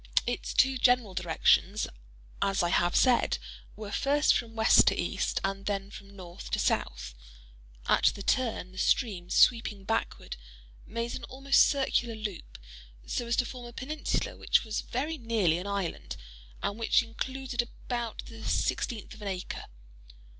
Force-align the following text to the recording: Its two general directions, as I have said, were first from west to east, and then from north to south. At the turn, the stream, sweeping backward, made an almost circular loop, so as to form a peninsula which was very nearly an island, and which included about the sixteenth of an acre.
Its 0.25 0.55
two 0.55 0.79
general 0.79 1.13
directions, 1.13 1.87
as 2.41 2.63
I 2.63 2.69
have 2.69 2.95
said, 2.95 3.37
were 3.75 3.91
first 3.91 4.33
from 4.35 4.55
west 4.55 4.87
to 4.87 4.99
east, 4.99 5.39
and 5.43 5.67
then 5.67 5.91
from 5.91 6.15
north 6.15 6.49
to 6.49 6.57
south. 6.57 7.13
At 7.87 8.05
the 8.05 8.23
turn, 8.23 8.71
the 8.71 8.79
stream, 8.79 9.29
sweeping 9.29 9.83
backward, 9.83 10.37
made 10.87 11.13
an 11.13 11.23
almost 11.25 11.61
circular 11.67 12.15
loop, 12.15 12.57
so 13.05 13.27
as 13.27 13.35
to 13.35 13.45
form 13.45 13.67
a 13.67 13.73
peninsula 13.73 14.35
which 14.35 14.63
was 14.63 14.81
very 14.81 15.19
nearly 15.19 15.59
an 15.59 15.67
island, 15.67 16.17
and 16.63 16.79
which 16.79 17.03
included 17.03 17.61
about 17.61 18.25
the 18.25 18.43
sixteenth 18.43 19.13
of 19.13 19.21
an 19.21 19.27
acre. 19.27 19.65